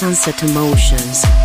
[0.00, 1.39] Sunset Emotions.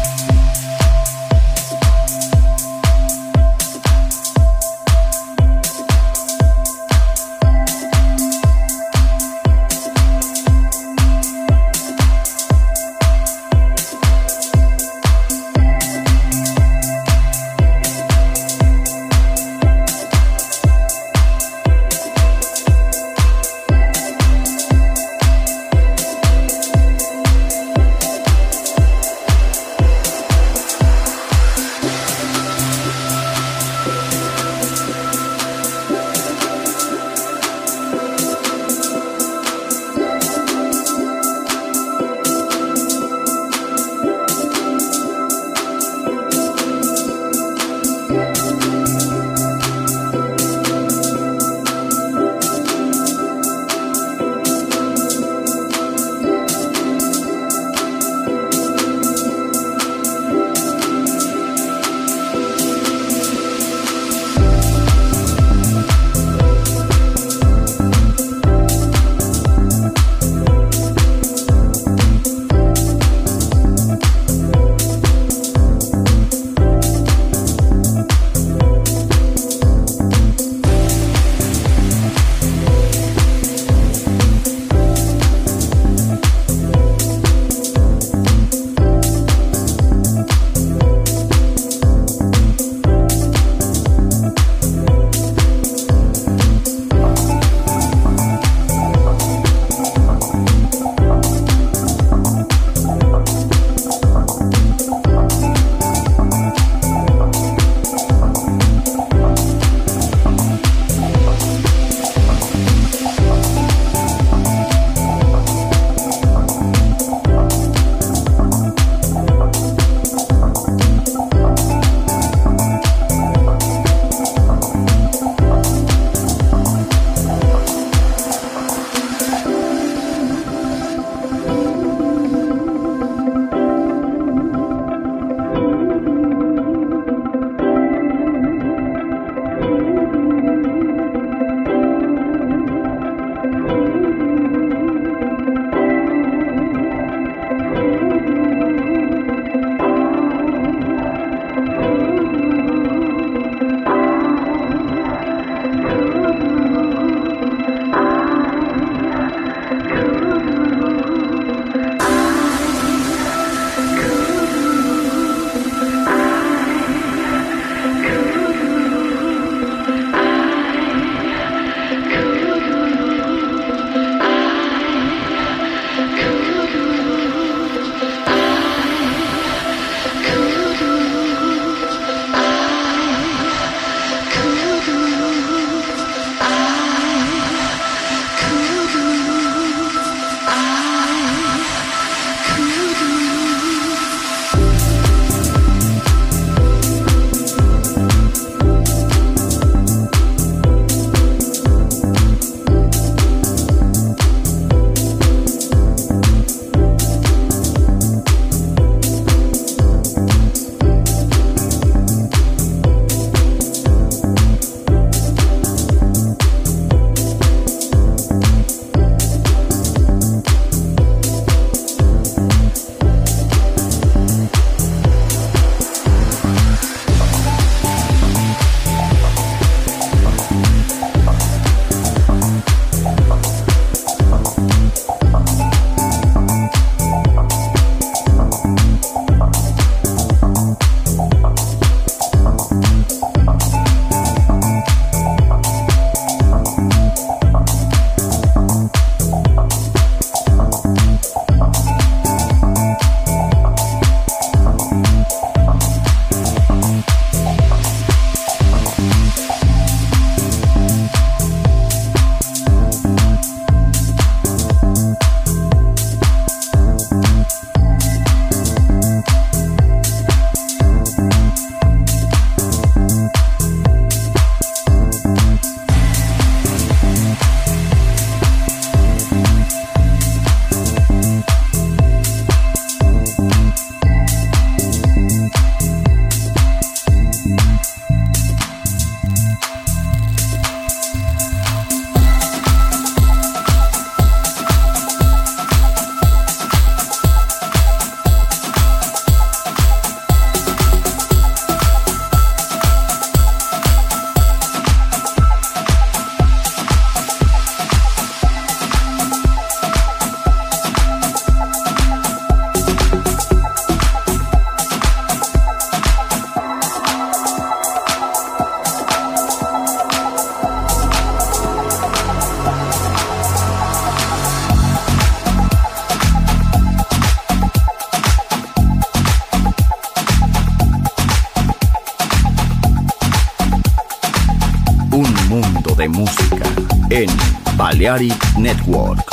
[338.16, 339.25] Balearic Network.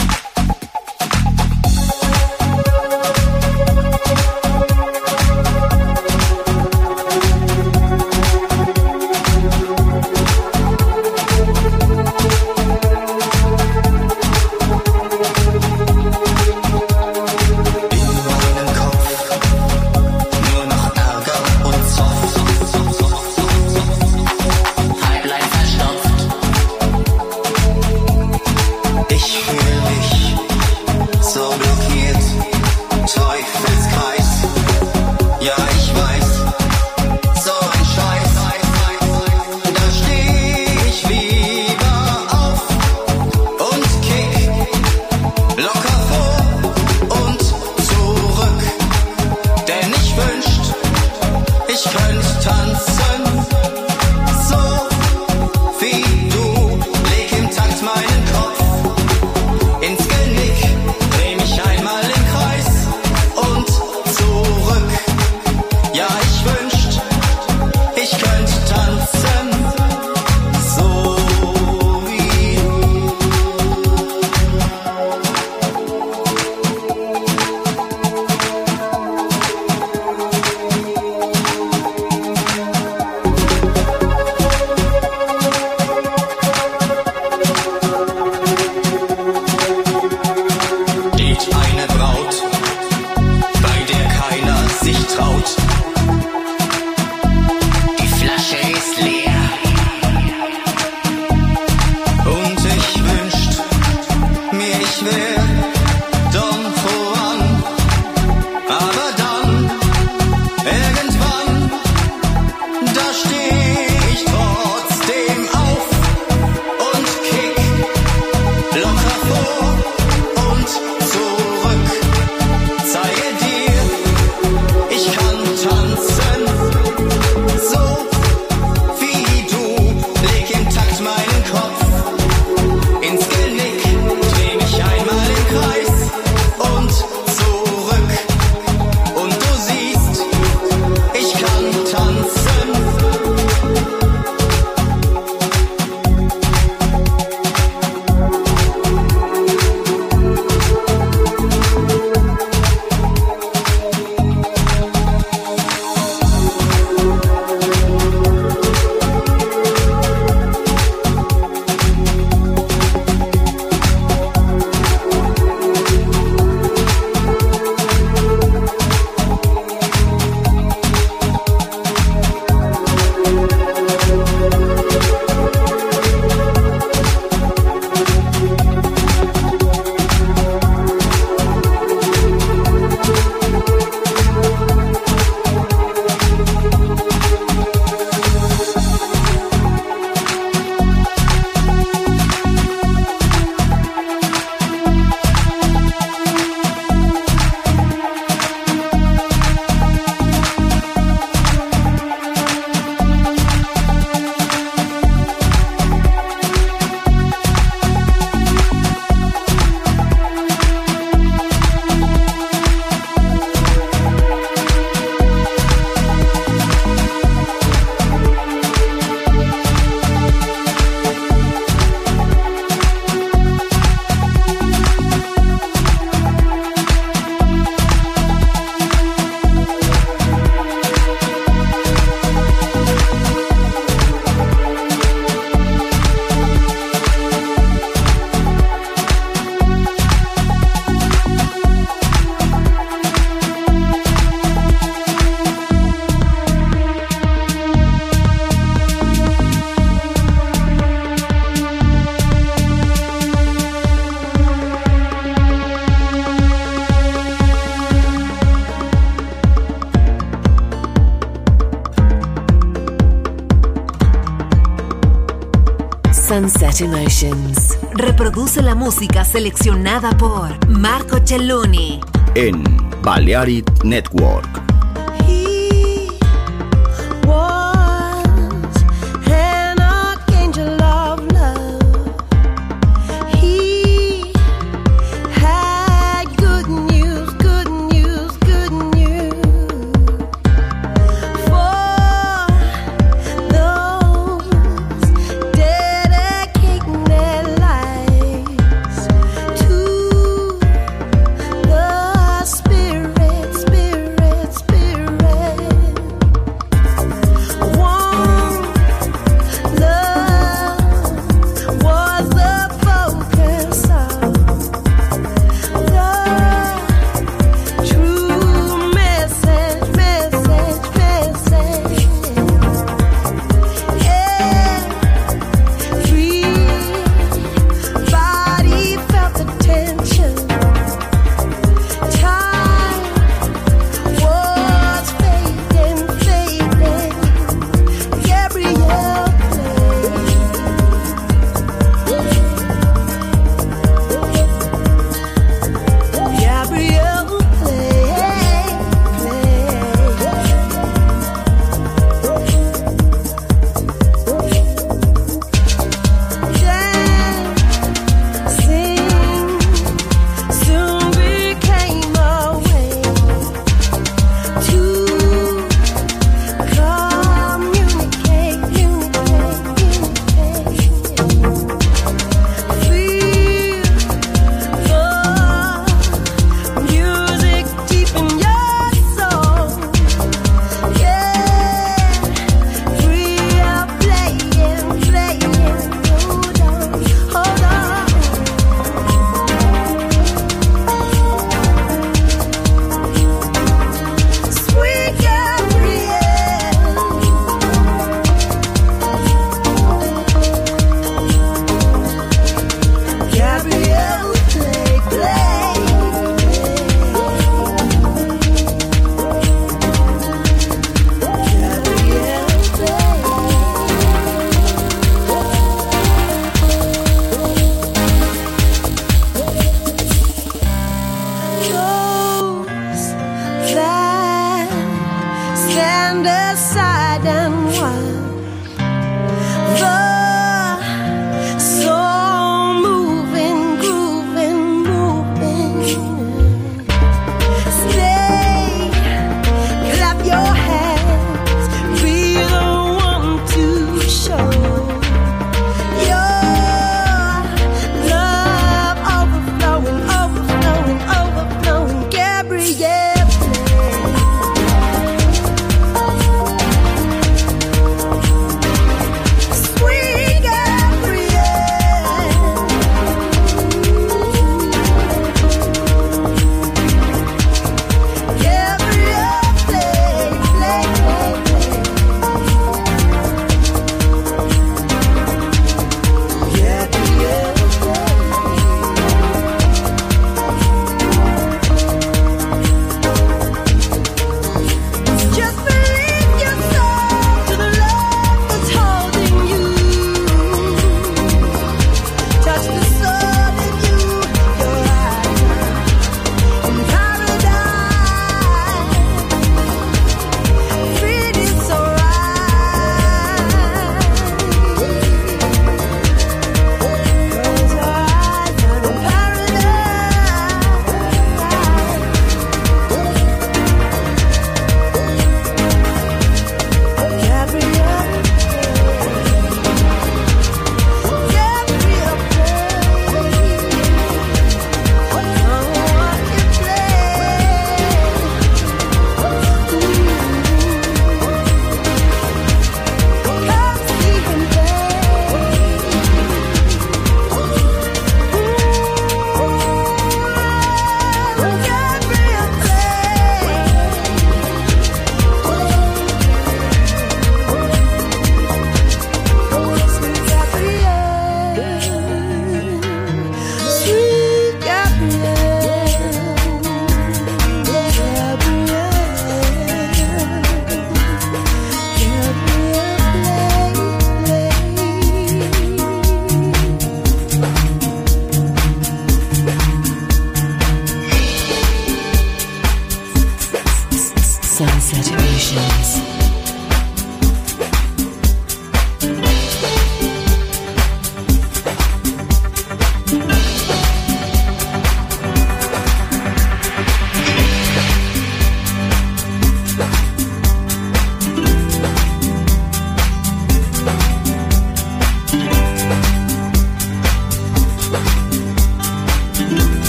[267.95, 272.01] Reproduce la música seleccionada por Marco Celloni.
[272.35, 272.64] En
[273.03, 274.52] Balearic Network.